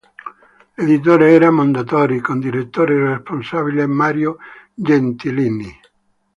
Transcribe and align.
L'editore 0.77 1.29
era 1.31 1.51
Mondadori, 1.51 2.17
con 2.21 2.39
Direttore 2.39 2.97
Responsabile 3.09 3.85
Mario 3.85 4.37
Gentilini. 4.73 5.71